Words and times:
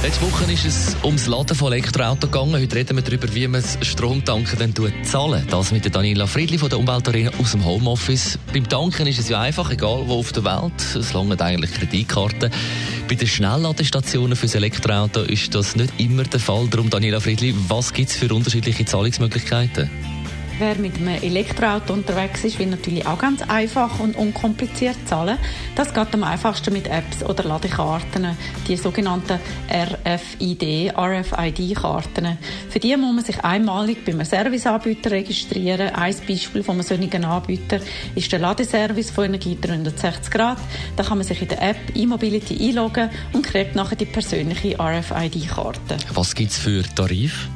Letzte 0.00 0.22
Woche 0.22 0.52
ist 0.52 0.64
es 0.64 0.96
ums 1.02 1.26
Laden 1.26 1.56
von 1.56 1.72
Elektroautos 1.72 2.30
gegangen. 2.30 2.54
Heute 2.54 2.76
reden 2.76 2.96
wir 2.96 3.02
darüber, 3.02 3.34
wie 3.34 3.48
man 3.48 3.60
das 3.60 3.78
Stromtanken 3.82 4.56
dann 4.56 5.04
zahlen 5.04 5.44
Das 5.50 5.72
mit 5.72 5.92
Daniela 5.92 6.28
Friedli 6.28 6.56
von 6.56 6.68
der 6.68 6.78
Umweltarena 6.78 7.32
aus 7.40 7.50
dem 7.50 7.64
Homeoffice. 7.64 8.38
Beim 8.52 8.68
Tanken 8.68 9.08
ist 9.08 9.18
es 9.18 9.28
ja 9.28 9.40
einfach, 9.40 9.72
egal 9.72 10.04
wo 10.06 10.20
auf 10.20 10.30
der 10.30 10.44
Welt. 10.44 10.80
Es 10.94 11.12
langen 11.12 11.38
eigentlich 11.40 11.72
Kreditkarten. 11.72 12.52
Bei 13.08 13.14
den 13.16 13.26
Schnellladestationen 13.26 14.36
für 14.36 14.46
das 14.46 14.54
Elektroauto 14.54 15.22
ist 15.22 15.52
das 15.56 15.74
nicht 15.74 15.92
immer 15.98 16.22
der 16.22 16.38
Fall. 16.38 16.68
Darum, 16.68 16.90
Daniela 16.90 17.18
Friedli, 17.18 17.52
was 17.66 17.92
gibt 17.92 18.10
es 18.10 18.16
für 18.16 18.32
unterschiedliche 18.32 18.84
Zahlungsmöglichkeiten? 18.84 19.90
Wer 20.58 20.76
mit 20.76 20.96
einem 20.96 21.22
Elektroauto 21.22 21.92
unterwegs 21.92 22.42
ist, 22.42 22.58
will 22.58 22.66
natürlich 22.66 23.06
auch 23.06 23.18
ganz 23.18 23.42
einfach 23.42 24.00
und 24.00 24.16
unkompliziert 24.16 24.96
zahlen. 25.06 25.38
Das 25.76 25.94
geht 25.94 26.12
am 26.12 26.24
einfachsten 26.24 26.72
mit 26.72 26.88
Apps 26.88 27.22
oder 27.22 27.44
Ladekarten, 27.44 28.36
die 28.66 28.76
sogenannten 28.76 29.38
RFID, 29.70 30.92
RFID-Karten. 30.96 32.38
Für 32.70 32.80
die 32.80 32.96
muss 32.96 33.14
man 33.14 33.24
sich 33.24 33.38
einmalig 33.44 34.04
beim 34.04 34.24
Serviceanbieter 34.24 35.12
registrieren. 35.12 35.94
Ein 35.94 36.16
Beispiel 36.26 36.64
von 36.64 36.74
einem 36.74 36.82
solchen 36.82 37.24
Anbieter 37.24 37.78
ist 38.16 38.32
der 38.32 38.40
Ladeservice 38.40 39.12
von 39.12 39.26
Energie 39.26 39.56
360 39.60 40.28
Grad. 40.28 40.58
Da 40.96 41.04
kann 41.04 41.18
man 41.18 41.26
sich 41.26 41.40
in 41.40 41.48
der 41.48 41.62
App 41.62 41.78
e-Mobility 41.94 42.68
einloggen 42.68 43.10
und 43.32 43.46
kriegt 43.46 43.76
nachher 43.76 43.94
die 43.94 44.06
persönliche 44.06 44.76
RFID-Karte. 44.76 45.98
Was 46.14 46.34
gibt 46.34 46.50
es 46.50 46.58
für 46.58 46.82
Tarif? 46.82 47.48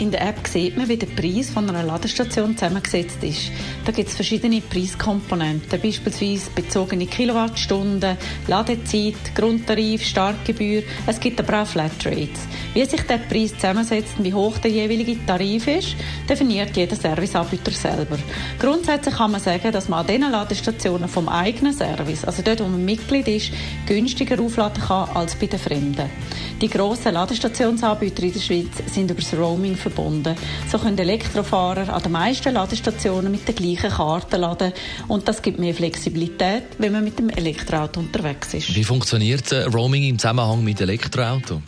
In 0.00 0.10
der 0.10 0.22
App 0.22 0.48
sieht 0.48 0.76
man, 0.76 0.88
wie 0.88 0.96
der 0.96 1.06
Preis 1.06 1.50
von 1.50 1.68
einer 1.68 1.84
Ladestation 1.84 2.56
zusammengesetzt 2.56 3.22
ist. 3.22 3.52
Da 3.84 3.92
gibt 3.92 4.08
es 4.08 4.16
verschiedene 4.16 4.60
Preiskomponenten, 4.60 5.80
beispielsweise 5.80 6.50
bezogene 6.52 7.06
Kilowattstunden, 7.06 8.16
Ladezeit, 8.48 9.14
Grundtarif, 9.36 10.02
Startgebühr. 10.02 10.82
Es 11.06 11.20
gibt 11.20 11.38
aber 11.38 11.62
auch 11.62 11.66
Flatrates. 11.66 12.48
Wie 12.74 12.84
sich 12.84 13.02
der 13.02 13.18
Preis 13.18 13.54
zusammensetzt 13.54 14.18
und 14.18 14.24
wie 14.24 14.34
hoch 14.34 14.58
der 14.58 14.72
jeweilige 14.72 15.24
Tarif 15.24 15.68
ist, 15.68 15.94
definiert 16.28 16.76
jeder 16.76 16.96
Serviceanbieter 16.96 17.70
selber. 17.70 18.18
Grundsätzlich 18.58 19.14
kann 19.14 19.30
man 19.30 19.40
sagen, 19.40 19.70
dass 19.70 19.88
man 19.88 20.00
an 20.00 20.06
diesen 20.08 20.32
Ladestationen 20.32 21.08
vom 21.08 21.28
eigenen 21.28 21.72
Service, 21.72 22.24
also 22.24 22.42
dort, 22.42 22.58
wo 22.58 22.64
man 22.64 22.84
Mitglied 22.84 23.28
ist, 23.28 23.52
günstiger 23.86 24.42
aufladen 24.42 24.82
kann 24.82 25.08
als 25.14 25.36
bei 25.36 25.46
den 25.46 25.60
Fremden. 25.60 26.10
Die 26.64 26.70
grossen 26.70 27.12
Ladestationsanbieter 27.12 28.22
in 28.22 28.32
der 28.32 28.40
Schweiz 28.40 28.70
sind 28.86 29.10
über 29.10 29.20
das 29.20 29.36
Roaming 29.36 29.76
verbunden. 29.76 30.34
So 30.72 30.78
können 30.78 30.96
Elektrofahrer 30.96 31.92
an 31.92 32.02
den 32.02 32.12
meisten 32.12 32.54
Ladestationen 32.54 33.30
mit 33.30 33.46
der 33.46 33.54
gleichen 33.54 33.90
Karte 33.90 34.38
laden 34.38 34.72
und 35.08 35.28
das 35.28 35.42
gibt 35.42 35.58
mehr 35.58 35.74
Flexibilität, 35.74 36.62
wenn 36.78 36.92
man 36.92 37.04
mit 37.04 37.18
dem 37.18 37.28
Elektroauto 37.28 38.00
unterwegs 38.00 38.54
ist. 38.54 38.74
Wie 38.74 38.82
funktioniert 38.82 39.52
äh, 39.52 39.64
Roaming 39.64 40.04
im 40.04 40.18
Zusammenhang 40.18 40.64
mit 40.64 40.80
Elektroauto? 40.80 41.60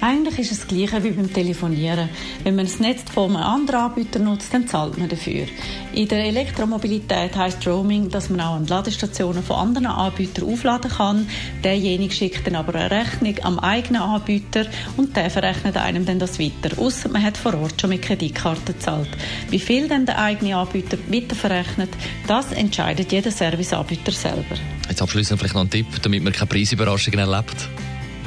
Eigentlich 0.00 0.38
ist 0.38 0.52
es 0.52 0.58
das 0.60 0.68
Gleiche 0.68 1.02
wie 1.02 1.10
beim 1.10 1.32
Telefonieren. 1.32 2.08
Wenn 2.44 2.56
man 2.56 2.66
das 2.66 2.78
Netz 2.78 3.02
von 3.12 3.34
einem 3.34 3.42
anderen 3.42 3.80
Anbieter 3.80 4.18
nutzt, 4.18 4.52
dann 4.52 4.68
zahlt 4.68 4.98
man 4.98 5.08
dafür. 5.08 5.46
In 5.94 6.08
der 6.08 6.24
Elektromobilität 6.24 7.34
heißt 7.34 7.66
Roaming, 7.66 8.10
dass 8.10 8.28
man 8.28 8.40
auch 8.40 8.54
an 8.56 8.66
Ladestationen 8.66 9.42
von 9.42 9.56
anderen 9.56 9.86
Anbietern 9.86 10.44
aufladen 10.44 10.90
kann. 10.90 11.28
Derjenige 11.64 12.14
schickt 12.14 12.46
dann 12.46 12.56
aber 12.56 12.74
eine 12.74 12.90
Rechnung 12.90 13.34
am 13.42 13.58
eigenen 13.58 14.02
Anbieter 14.02 14.66
und 14.96 15.16
der 15.16 15.30
verrechnet 15.30 15.76
einem 15.76 16.04
dann 16.04 16.18
das 16.18 16.38
weiter. 16.38 16.78
Außer 16.78 17.08
man 17.08 17.22
hat 17.22 17.36
vor 17.36 17.54
Ort 17.54 17.80
schon 17.80 17.90
mit 17.90 18.02
Kreditkarte 18.02 18.74
gezahlt. 18.74 19.08
Wie 19.50 19.58
viel 19.58 19.88
dann 19.88 20.06
der 20.06 20.18
eigene 20.18 20.56
Anbieter 20.56 20.98
weiterverrechnet, 21.08 21.90
das 22.26 22.52
entscheidet 22.52 23.10
jeder 23.12 23.30
Serviceanbieter 23.30 24.12
selber. 24.12 24.56
Jetzt 24.88 25.02
abschließend 25.02 25.38
vielleicht 25.38 25.54
noch 25.54 25.62
ein 25.62 25.70
Tipp, 25.70 25.86
damit 26.02 26.22
man 26.22 26.32
keine 26.32 26.46
Preisüberraschungen 26.46 27.20
erlebt. 27.20 27.68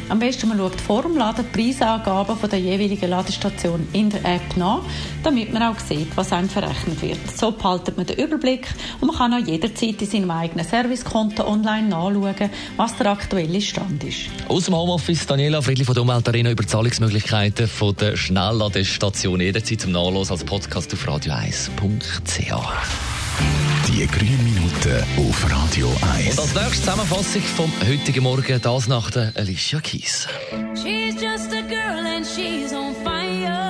Am 0.09 0.19
besten 0.19 0.49
man 0.49 0.57
schaut 0.57 0.81
vor 0.81 1.03
dem 1.03 1.15
Laden 1.15 1.45
die 1.45 1.57
Preisangaben 1.57 2.35
von 2.35 2.49
der 2.49 2.59
jeweiligen 2.59 3.09
Ladestation 3.09 3.87
in 3.93 4.09
der 4.09 4.25
App 4.25 4.57
nach, 4.57 4.81
damit 5.23 5.53
man 5.53 5.63
auch 5.63 5.79
sieht, 5.79 6.17
was 6.17 6.33
einem 6.33 6.49
verrechnet 6.49 7.01
wird. 7.01 7.37
So 7.37 7.51
behaltet 7.51 7.95
man 7.95 8.05
den 8.07 8.17
Überblick 8.17 8.67
und 8.99 9.07
man 9.09 9.17
kann 9.17 9.33
auch 9.35 9.45
jederzeit 9.45 10.01
in 10.01 10.07
seinem 10.07 10.31
eigenen 10.31 10.65
Servicekonto 10.65 11.45
online 11.45 11.89
nachschauen, 11.89 12.49
was 12.75 12.97
der 12.97 13.11
aktuelle 13.11 13.61
Stand 13.61 14.03
ist. 14.03 14.29
Aus 14.47 14.65
dem 14.65 14.75
Homeoffice 14.75 15.27
Daniela 15.27 15.61
Friedli 15.61 15.85
von 15.85 15.93
der 15.93 16.01
Umweltarena 16.01 16.49
über 16.49 16.65
Zahlungsmöglichkeiten 16.65 17.67
von 17.67 17.95
der 17.95 18.17
Schnellladestation 18.17 19.39
jederzeit 19.39 19.81
zum 19.81 19.91
Nachlesen 19.91 20.31
als 20.31 20.43
Podcast 20.43 20.91
auf 20.91 21.07
radio1.ch. 21.07 23.68
Die 23.87 24.05
grünen 24.07 24.43
Minuten 24.43 25.03
auf 25.17 25.51
Radio 25.51 25.91
1. 26.15 26.37
Und 26.37 26.39
als 26.39 26.53
nächste 26.53 26.79
Zusammenfassung 26.79 27.41
vom 27.41 27.71
heutigen 27.87 28.23
Morgen, 28.23 28.61
das 28.61 28.87
nach 28.87 29.11
der 29.11 29.31
Alicia 29.35 29.79
Keys. 29.79 30.27
She's 30.75 31.15
just 31.21 31.51
a 31.53 31.61
girl 31.61 32.05
and 32.05 32.25
she's 32.25 32.73
on 32.73 32.93
fire. 33.03 33.69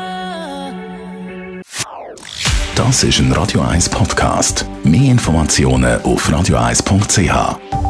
Das 2.75 3.03
ist 3.03 3.19
ein 3.19 3.31
Radio 3.33 3.61
1 3.61 3.89
Podcast. 3.89 4.65
Mehr 4.83 5.11
Informationen 5.11 6.01
auf 6.01 6.29
radio1.ch. 6.29 7.88